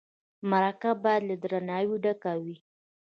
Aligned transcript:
مرکه 0.49 0.89
باید 1.03 1.21
له 1.29 1.35
درناوي 1.43 1.97
ډکه 2.03 2.33
وي. 2.43 2.57